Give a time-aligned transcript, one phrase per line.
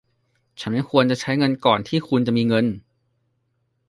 [0.71, 2.65] ไม่ควรจะใช้เงินก่อนที่คุณจะมีเงิน